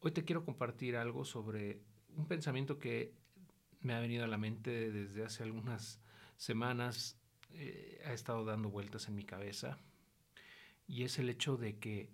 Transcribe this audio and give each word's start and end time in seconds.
hoy 0.00 0.12
te 0.12 0.24
quiero 0.24 0.44
compartir 0.44 0.96
algo 0.96 1.24
sobre 1.24 1.80
un 2.16 2.26
pensamiento 2.26 2.78
que 2.78 3.14
me 3.80 3.94
ha 3.94 4.00
venido 4.00 4.24
a 4.24 4.28
la 4.28 4.38
mente 4.38 4.90
desde 4.90 5.24
hace 5.24 5.42
algunas 5.42 6.00
semanas, 6.36 7.18
eh, 7.52 8.00
ha 8.04 8.12
estado 8.12 8.44
dando 8.44 8.70
vueltas 8.70 9.08
en 9.08 9.14
mi 9.14 9.24
cabeza, 9.24 9.78
y 10.86 11.04
es 11.04 11.18
el 11.18 11.28
hecho 11.28 11.56
de 11.56 11.78
que 11.78 12.10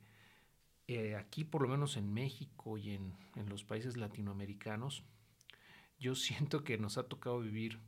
eh, 0.86 1.16
aquí, 1.16 1.44
por 1.44 1.62
lo 1.62 1.68
menos 1.68 1.96
en 1.96 2.12
México 2.12 2.76
y 2.76 2.90
en, 2.90 3.14
en 3.36 3.48
los 3.48 3.64
países 3.64 3.96
latinoamericanos, 3.96 5.04
yo 5.98 6.14
siento 6.14 6.64
que 6.64 6.78
nos 6.78 6.98
ha 6.98 7.08
tocado 7.08 7.40
vivir 7.40 7.80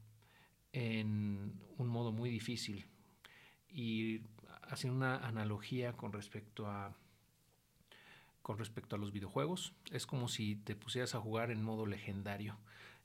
en 0.72 1.60
un 1.78 1.88
modo 1.88 2.12
muy 2.12 2.30
difícil. 2.30 2.86
Y 3.68 4.22
haciendo 4.62 4.96
una 4.96 5.16
analogía 5.18 5.92
con 5.92 6.12
respecto 6.12 6.66
a 6.66 6.94
con 8.46 8.58
respecto 8.58 8.94
a 8.94 8.98
los 9.00 9.10
videojuegos, 9.10 9.72
es 9.90 10.06
como 10.06 10.28
si 10.28 10.54
te 10.54 10.76
pusieras 10.76 11.16
a 11.16 11.20
jugar 11.20 11.50
en 11.50 11.64
modo 11.64 11.84
legendario. 11.84 12.56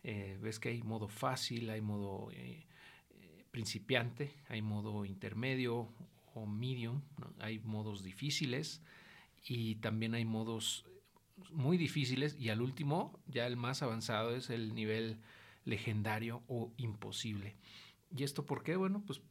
Eh, 0.04 0.38
ves 0.40 0.60
que 0.60 0.70
hay 0.70 0.84
modo 0.84 1.08
fácil, 1.08 1.72
hay 1.72 1.82
modo 1.82 2.30
eh, 2.30 2.68
eh, 3.10 3.46
principiante, 3.50 4.36
hay 4.50 4.62
modo 4.62 5.04
intermedio 5.04 5.90
o 6.36 6.46
medium, 6.46 7.02
hay 7.40 7.58
modos 7.58 8.04
difíciles 8.04 8.84
y 9.44 9.78
también 9.78 10.14
hay 10.14 10.26
modos 10.26 10.86
muy 11.50 11.76
difíciles 11.76 12.38
y 12.40 12.50
al 12.50 12.62
último, 12.62 13.20
ya 13.26 13.48
el 13.48 13.58
más 13.58 13.82
avanzado 13.82 14.36
es 14.36 14.52
el 14.52 14.76
nivel 14.76 15.18
legendario 15.66 16.44
o 16.50 16.72
imposible. 16.78 17.56
¿Y 18.16 18.26
esto 18.26 18.46
por 18.46 18.62
qué? 18.62 18.76
Bueno, 18.76 19.02
pues, 19.08 19.24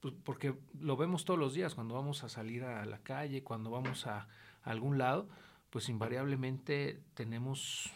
pues, 0.00 0.14
porque 0.24 0.54
lo 0.80 0.96
vemos 0.96 1.26
todos 1.26 1.38
los 1.38 1.52
días, 1.52 1.74
cuando 1.74 1.96
vamos 1.96 2.24
a 2.24 2.30
salir 2.30 2.64
a 2.64 2.86
la 2.86 3.02
calle, 3.02 3.44
cuando 3.44 3.68
vamos 3.68 4.06
a, 4.06 4.26
algún 4.62 4.98
lado, 4.98 5.28
pues 5.70 5.88
invariablemente 5.88 7.00
tenemos 7.14 7.90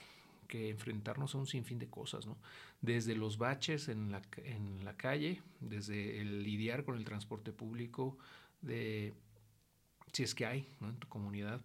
que 0.49 0.71
enfrentarnos 0.71 1.35
a 1.35 1.39
un 1.39 1.47
sinfín 1.47 1.79
de 1.79 1.89
cosas, 1.89 2.27
¿no? 2.27 2.37
Desde 2.81 3.17
los 3.17 3.39
baches 3.39 3.89
en 3.89 4.13
la, 4.13 4.23
en 4.37 4.85
la 4.85 4.97
calle, 4.97 5.43
desde 5.61 6.21
el 6.21 6.43
lidiar 6.43 6.85
con 6.85 6.97
el 6.97 7.05
transporte 7.05 7.53
público, 7.53 8.19
de 8.61 9.15
si 10.13 10.23
es 10.23 10.35
que 10.35 10.47
hay 10.47 10.69
¿no? 10.81 10.89
en 10.89 10.97
tu 10.97 11.09
comunidad, 11.09 11.61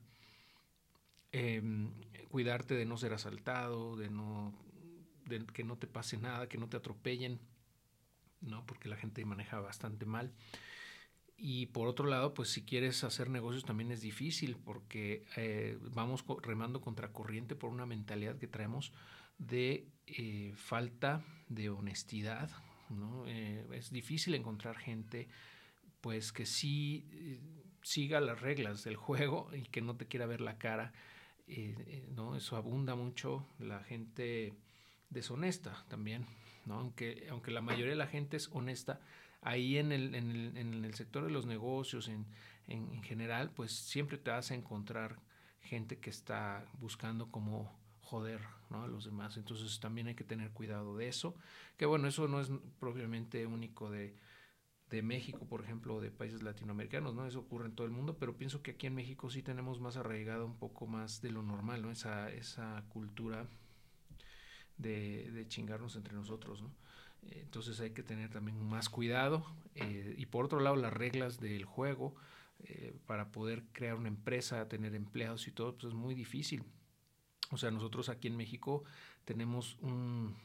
em, 1.32 1.92
cuidarte 2.30 2.74
de 2.74 2.86
no 2.86 2.98
ser 2.98 3.14
asaltado, 3.14 3.96
de 3.96 4.10
no 4.10 4.54
de 5.26 5.46
que 5.46 5.64
no 5.64 5.78
te 5.78 5.86
pase 5.86 6.18
nada, 6.18 6.50
que 6.50 6.58
no 6.58 6.68
te 6.68 6.78
atropellen, 6.78 7.40
¿no? 8.42 8.66
Porque 8.66 8.90
la 8.90 8.98
gente 8.98 9.24
maneja 9.26 9.60
bastante 9.60 10.08
mal. 10.08 10.34
Y 11.42 11.68
por 11.68 11.88
otro 11.88 12.06
lado, 12.06 12.34
pues 12.34 12.50
si 12.50 12.64
quieres 12.64 13.04
hacer 13.06 13.30
negocios 13.30 13.64
también 13.64 13.92
es 13.92 14.02
difícil 14.02 14.58
porque 14.58 15.24
eh, 15.38 15.78
vamos 15.94 16.26
remando 16.42 16.82
contra 16.82 17.14
corriente 17.14 17.56
por 17.56 17.70
una 17.70 17.86
mentalidad 17.86 18.38
que 18.38 18.48
traemos 18.48 18.92
de 19.38 19.88
eh, 20.08 20.52
falta 20.58 21.24
de 21.48 21.70
honestidad. 21.70 22.52
¿no? 22.90 23.24
Eh, 23.26 23.66
es 23.72 23.90
difícil 23.90 24.36
encontrar 24.36 24.78
gente 24.78 25.30
pues 26.02 26.34
que 26.34 26.46
sí 26.46 27.40
siga 27.84 28.20
las 28.20 28.42
reglas 28.42 28.84
del 28.84 28.98
juego 28.98 29.50
y 29.56 29.64
que 29.64 29.82
no 29.82 29.96
te 29.96 30.08
quiera 30.08 30.26
ver 30.26 30.42
la 30.42 30.58
cara. 30.58 30.92
¿no? 32.16 32.36
Eso 32.36 32.58
abunda 32.58 32.96
mucho. 32.96 33.46
La 33.60 33.82
gente 33.82 34.54
deshonesta 35.10 35.86
también, 35.88 36.26
¿no? 36.66 36.76
Aunque, 36.76 37.28
aunque 37.30 37.52
la 37.52 37.62
mayoría 37.62 37.92
de 37.92 37.96
la 37.96 38.08
gente 38.08 38.38
es 38.38 38.50
honesta, 38.52 39.02
ahí 39.42 39.78
en 39.78 39.92
el, 39.92 40.16
en 40.16 40.32
el, 40.32 40.58
en 40.58 40.86
el 40.86 40.94
sector 40.94 41.24
de 41.24 41.32
los 41.32 41.46
negocios, 41.46 42.08
en, 42.08 42.26
en, 42.68 43.02
general, 43.04 43.52
pues 43.52 43.72
siempre 43.72 44.18
te 44.18 44.32
vas 44.32 44.52
a 44.52 44.56
encontrar 44.56 45.20
gente 45.62 46.00
que 46.00 46.10
está 46.10 46.66
buscando 46.80 47.32
como 47.32 47.80
joder 48.02 48.42
¿no? 48.70 48.84
a 48.84 48.88
los 48.88 49.06
demás. 49.06 49.38
Entonces 49.38 49.80
también 49.80 50.08
hay 50.08 50.16
que 50.16 50.24
tener 50.24 50.52
cuidado 50.52 50.98
de 50.98 51.08
eso. 51.08 51.36
Que 51.78 51.86
bueno, 51.86 52.08
eso 52.08 52.28
no 52.28 52.40
es 52.40 52.50
propiamente 52.80 53.46
único 53.46 53.90
de, 53.90 54.16
de 54.90 55.02
México, 55.02 55.46
por 55.46 55.64
ejemplo, 55.64 55.96
o 55.96 56.02
de 56.02 56.12
países 56.12 56.42
latinoamericanos, 56.42 57.14
¿no? 57.14 57.28
Eso 57.28 57.40
ocurre 57.40 57.68
en 57.68 57.76
todo 57.76 57.86
el 57.86 57.94
mundo, 57.94 58.18
pero 58.18 58.38
pienso 58.38 58.64
que 58.64 58.72
aquí 58.72 58.88
en 58.88 58.96
México 58.96 59.30
sí 59.30 59.44
tenemos 59.44 59.80
más 59.80 59.98
arraigado 59.98 60.46
un 60.46 60.58
poco 60.58 60.88
más 60.88 61.22
de 61.22 61.32
lo 61.32 61.44
normal, 61.44 61.82
¿no? 61.82 61.92
Esa, 61.92 62.32
esa 62.32 62.84
cultura 62.90 63.48
de, 64.78 65.46
chingarnos 65.48 65.96
entre 65.96 66.14
nosotros, 66.14 66.62
¿no? 66.62 66.72
Eh, 67.24 67.40
entonces 67.42 67.80
hay 67.80 67.92
que 67.92 68.04
tener 68.04 68.30
también 68.30 68.62
más 68.64 68.90
cuidado 68.90 69.46
eh, 69.76 70.16
y 70.18 70.26
por 70.26 70.46
otro 70.46 70.60
lado 70.60 70.76
las 70.76 70.94
reglas 70.94 71.40
del 71.40 71.66
juego 71.66 72.16
eh, 72.64 72.94
para 73.06 73.32
poder 73.32 73.64
crear 73.72 73.96
una 73.96 74.10
empresa, 74.10 74.68
tener 74.68 74.96
empleados 74.96 75.48
y 75.48 75.52
todo, 75.52 75.74
pues 75.76 75.94
es 75.94 75.94
muy 75.94 76.16
difícil. 76.16 76.64
O 77.52 77.58
sea, 77.58 77.72
nosotros 77.72 78.10
aquí 78.10 78.28
en 78.28 78.38
México 78.38 78.84
tenemos 79.26 79.78
un, 79.82 80.36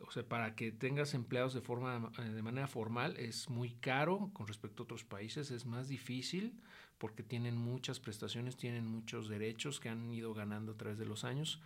o 0.00 0.10
sea, 0.10 0.24
para 0.26 0.54
que 0.54 0.72
tengas 0.72 1.14
empleados 1.14 1.54
de 1.54 1.60
forma 1.60 2.10
de 2.18 2.42
manera 2.42 2.66
formal 2.66 3.16
es 3.16 3.48
muy 3.48 3.70
caro 3.74 4.30
con 4.32 4.46
respecto 4.46 4.82
a 4.82 4.84
otros 4.84 5.04
países, 5.04 5.50
es 5.50 5.66
más 5.66 5.88
difícil 5.88 6.60
porque 6.98 7.22
tienen 7.22 7.56
muchas 7.56 8.00
prestaciones, 8.00 8.56
tienen 8.56 8.86
muchos 8.86 9.28
derechos 9.28 9.80
que 9.80 9.88
han 9.88 10.10
ido 10.12 10.32
ganando 10.34 10.72
a 10.72 10.76
través 10.76 10.98
de 10.98 11.06
los 11.06 11.24
años. 11.24 11.60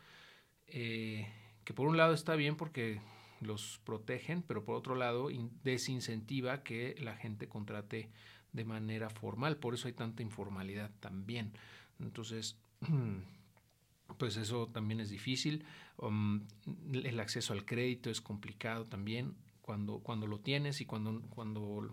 Eh, 0.66 1.28
que 1.64 1.72
por 1.74 1.86
un 1.86 1.96
lado 1.96 2.14
está 2.14 2.34
bien 2.34 2.56
porque 2.56 3.00
los 3.40 3.80
protegen, 3.84 4.42
pero 4.42 4.64
por 4.64 4.76
otro 4.76 4.94
lado 4.94 5.28
desincentiva 5.64 6.62
que 6.62 6.94
la 7.00 7.16
gente 7.16 7.48
contrate 7.48 8.10
de 8.52 8.64
manera 8.64 9.10
formal, 9.10 9.56
por 9.56 9.74
eso 9.74 9.88
hay 9.88 9.94
tanta 9.94 10.22
informalidad 10.22 10.90
también. 11.00 11.52
Entonces, 11.98 12.56
pues 14.18 14.36
eso 14.36 14.68
también 14.68 15.00
es 15.00 15.10
difícil. 15.10 15.64
Um, 15.96 16.46
el 16.92 17.18
acceso 17.20 17.52
al 17.52 17.64
crédito 17.64 18.10
es 18.10 18.20
complicado 18.20 18.86
también 18.86 19.34
cuando, 19.62 20.00
cuando 20.00 20.26
lo 20.26 20.40
tienes 20.40 20.80
y 20.80 20.86
cuando, 20.86 21.20
cuando, 21.30 21.90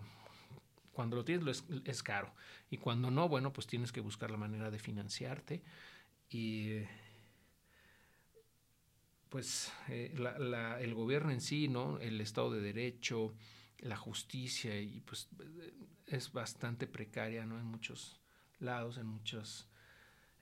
cuando 0.92 1.16
lo 1.16 1.24
tienes 1.24 1.46
es, 1.46 1.64
es 1.84 2.02
caro. 2.02 2.32
Y 2.70 2.78
cuando 2.78 3.10
no, 3.10 3.28
bueno, 3.28 3.52
pues 3.52 3.66
tienes 3.66 3.92
que 3.92 4.00
buscar 4.00 4.30
la 4.30 4.36
manera 4.36 4.70
de 4.70 4.78
financiarte. 4.78 5.62
Y 6.30 6.80
pues 9.28 9.72
eh, 9.88 10.14
el 10.80 10.94
gobierno 10.94 11.30
en 11.30 11.40
sí, 11.40 11.68
¿no? 11.68 11.98
El 11.98 12.20
Estado 12.20 12.50
de 12.50 12.60
Derecho, 12.60 13.34
la 13.78 13.96
justicia, 13.96 14.80
y 14.80 15.00
pues 15.00 15.28
eh, 15.40 15.74
es 16.06 16.32
bastante 16.32 16.86
precaria, 16.86 17.44
¿no? 17.44 17.58
En 17.58 17.66
muchos 17.66 18.20
lados, 18.58 18.98
en 18.98 19.06
muchos, 19.06 19.68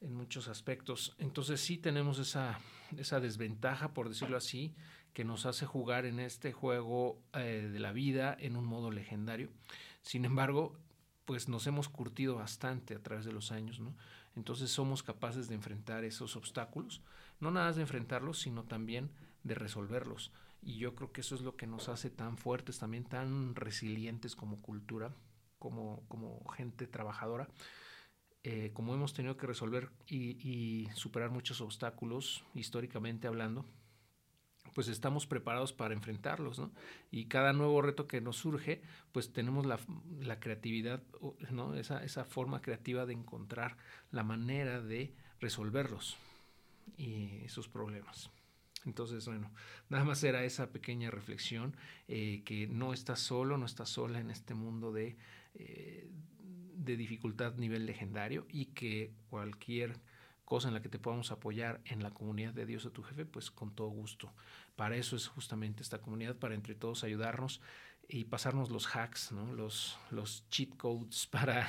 en 0.00 0.14
muchos 0.14 0.48
aspectos. 0.48 1.14
Entonces 1.18 1.60
sí 1.60 1.78
tenemos 1.78 2.18
esa, 2.18 2.60
esa 2.96 3.20
desventaja, 3.20 3.92
por 3.92 4.08
decirlo 4.08 4.36
así, 4.36 4.74
que 5.12 5.24
nos 5.24 5.46
hace 5.46 5.66
jugar 5.66 6.04
en 6.04 6.20
este 6.20 6.52
juego 6.52 7.22
eh, 7.32 7.70
de 7.72 7.80
la 7.80 7.92
vida 7.92 8.36
en 8.38 8.56
un 8.56 8.66
modo 8.66 8.90
legendario. 8.90 9.50
Sin 10.02 10.24
embargo, 10.24 10.78
pues 11.24 11.48
nos 11.48 11.66
hemos 11.66 11.88
curtido 11.88 12.36
bastante 12.36 12.94
a 12.94 13.02
través 13.02 13.24
de 13.24 13.32
los 13.32 13.50
años, 13.50 13.80
¿no? 13.80 13.96
Entonces 14.36 14.70
somos 14.70 15.02
capaces 15.02 15.48
de 15.48 15.54
enfrentar 15.54 16.04
esos 16.04 16.36
obstáculos, 16.36 17.02
no 17.40 17.50
nada 17.50 17.72
de 17.72 17.82
enfrentarlos, 17.82 18.40
sino 18.40 18.64
también 18.64 19.10
de 19.42 19.54
resolverlos. 19.54 20.32
Y 20.62 20.78
yo 20.78 20.94
creo 20.94 21.12
que 21.12 21.20
eso 21.20 21.34
es 21.34 21.42
lo 21.42 21.56
que 21.56 21.66
nos 21.66 21.88
hace 21.88 22.10
tan 22.10 22.36
fuertes, 22.38 22.78
también 22.78 23.04
tan 23.04 23.54
resilientes 23.54 24.34
como 24.34 24.60
cultura, 24.60 25.14
como, 25.58 26.04
como 26.08 26.44
gente 26.48 26.86
trabajadora. 26.86 27.48
Eh, 28.42 28.70
como 28.72 28.94
hemos 28.94 29.12
tenido 29.12 29.36
que 29.36 29.46
resolver 29.46 29.90
y, 30.06 30.38
y 30.48 30.88
superar 30.94 31.30
muchos 31.30 31.60
obstáculos, 31.60 32.44
históricamente 32.54 33.26
hablando, 33.26 33.64
pues 34.74 34.88
estamos 34.88 35.26
preparados 35.26 35.72
para 35.72 35.94
enfrentarlos, 35.94 36.58
¿no? 36.58 36.70
Y 37.10 37.26
cada 37.26 37.52
nuevo 37.52 37.80
reto 37.82 38.06
que 38.06 38.20
nos 38.20 38.36
surge, 38.36 38.82
pues 39.12 39.32
tenemos 39.32 39.66
la, 39.66 39.80
la 40.20 40.38
creatividad, 40.38 41.02
¿no? 41.50 41.74
Esa, 41.74 42.04
esa, 42.04 42.24
forma 42.24 42.60
creativa 42.60 43.06
de 43.06 43.14
encontrar 43.14 43.76
la 44.10 44.22
manera 44.22 44.80
de 44.80 45.14
resolverlos 45.40 46.16
y 46.96 47.44
esos 47.44 47.68
problemas. 47.68 48.30
Entonces, 48.84 49.26
bueno, 49.26 49.50
nada 49.88 50.04
más 50.04 50.22
era 50.22 50.44
esa 50.44 50.70
pequeña 50.70 51.10
reflexión, 51.10 51.76
eh, 52.06 52.42
que 52.44 52.68
no 52.68 52.92
estás 52.92 53.18
solo, 53.18 53.58
no 53.58 53.66
estás 53.66 53.88
sola 53.88 54.20
en 54.20 54.30
este 54.30 54.54
mundo 54.54 54.92
de, 54.92 55.16
eh, 55.54 56.08
de 56.76 56.96
dificultad 56.96 57.56
nivel 57.56 57.84
legendario 57.84 58.46
y 58.48 58.66
que 58.66 59.12
cualquier 59.28 60.00
cosa 60.44 60.68
en 60.68 60.74
la 60.74 60.80
que 60.80 60.88
te 60.88 61.00
podamos 61.00 61.32
apoyar 61.32 61.80
en 61.84 62.02
la 62.02 62.12
comunidad 62.12 62.54
de 62.54 62.64
Dios 62.64 62.86
a 62.86 62.90
tu 62.90 63.02
jefe, 63.02 63.26
pues 63.26 63.50
con 63.50 63.74
todo 63.74 63.88
gusto. 63.88 64.32
Para 64.76 64.96
eso 64.96 65.16
es 65.16 65.26
justamente 65.26 65.82
esta 65.82 66.00
comunidad, 66.00 66.36
para 66.36 66.54
entre 66.54 66.76
todos 66.76 67.02
ayudarnos 67.02 67.60
y 68.08 68.24
pasarnos 68.24 68.70
los 68.70 68.86
hacks, 68.94 69.32
¿no? 69.32 69.52
los, 69.52 69.98
los 70.10 70.48
cheat 70.48 70.76
codes 70.76 71.26
para, 71.26 71.68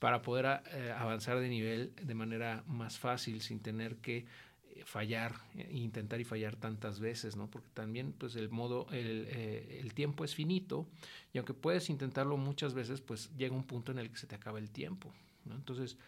para 0.00 0.22
poder 0.22 0.62
eh, 0.72 0.92
avanzar 0.98 1.38
de 1.38 1.48
nivel 1.48 1.92
de 2.02 2.14
manera 2.14 2.64
más 2.66 2.98
fácil 2.98 3.42
sin 3.42 3.60
tener 3.60 3.96
que 3.98 4.24
eh, 4.70 4.82
fallar, 4.84 5.34
eh, 5.54 5.68
intentar 5.70 6.20
y 6.20 6.24
fallar 6.24 6.56
tantas 6.56 6.98
veces, 7.00 7.36
¿no? 7.36 7.48
Porque 7.48 7.68
también, 7.74 8.12
pues, 8.12 8.34
el 8.34 8.48
modo, 8.48 8.86
el, 8.92 9.26
el, 9.28 9.94
tiempo 9.94 10.24
es 10.24 10.34
finito 10.34 10.88
y 11.34 11.38
aunque 11.38 11.52
puedes 11.52 11.90
intentarlo 11.90 12.38
muchas 12.38 12.72
veces, 12.72 13.02
pues 13.02 13.30
llega 13.36 13.54
un 13.54 13.64
punto 13.64 13.92
en 13.92 13.98
el 13.98 14.10
que 14.10 14.16
se 14.16 14.26
te 14.26 14.34
acaba 14.34 14.58
el 14.58 14.70
tiempo, 14.70 15.12
¿no? 15.44 15.54
Entonces, 15.54 15.98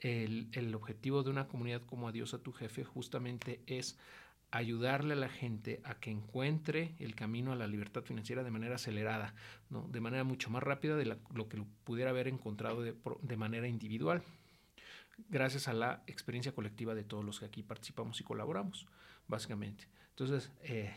el, 0.00 0.48
el 0.52 0.74
objetivo 0.74 1.22
de 1.22 1.30
una 1.30 1.46
comunidad 1.46 1.82
como 1.82 2.08
Adiós 2.08 2.32
a 2.32 2.38
tu 2.38 2.52
jefe 2.52 2.84
justamente 2.84 3.60
es 3.66 3.98
ayudarle 4.52 5.14
a 5.14 5.16
la 5.16 5.28
gente 5.28 5.80
a 5.82 5.94
que 5.94 6.10
encuentre 6.10 6.94
el 6.98 7.14
camino 7.14 7.52
a 7.52 7.56
la 7.56 7.66
libertad 7.66 8.02
financiera 8.02 8.44
de 8.44 8.50
manera 8.50 8.76
acelerada, 8.76 9.34
¿no? 9.70 9.88
de 9.88 10.00
manera 10.00 10.24
mucho 10.24 10.50
más 10.50 10.62
rápida 10.62 10.94
de 10.94 11.06
lo 11.06 11.48
que 11.48 11.64
pudiera 11.84 12.10
haber 12.10 12.28
encontrado 12.28 12.82
de, 12.82 12.94
de, 13.22 13.36
manera 13.36 13.66
individual, 13.66 14.22
gracias 15.30 15.68
a 15.68 15.72
la 15.72 16.02
experiencia 16.06 16.52
colectiva 16.52 16.94
de 16.94 17.02
todos 17.02 17.24
los 17.24 17.40
que 17.40 17.46
aquí 17.46 17.62
participamos 17.62 18.20
y 18.20 18.24
colaboramos, 18.24 18.86
básicamente. 19.26 19.88
Entonces, 20.10 20.52
eh, 20.62 20.92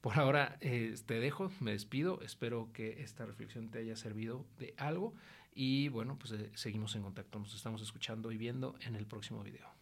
por 0.00 0.18
ahora 0.18 0.58
eh, 0.60 0.94
te 1.06 1.20
dejo, 1.20 1.52
me 1.60 1.70
despido, 1.70 2.20
espero 2.22 2.70
que 2.72 3.02
esta 3.02 3.24
reflexión 3.24 3.70
te 3.70 3.78
haya 3.78 3.94
servido 3.94 4.44
de 4.58 4.74
algo 4.76 5.14
y 5.54 5.88
bueno, 5.88 6.18
pues 6.18 6.32
eh, 6.32 6.50
seguimos 6.54 6.96
en 6.96 7.02
contacto, 7.02 7.38
nos 7.38 7.54
estamos 7.54 7.82
escuchando 7.82 8.32
y 8.32 8.36
viendo 8.36 8.74
en 8.80 8.96
el 8.96 9.06
próximo 9.06 9.44
video. 9.44 9.79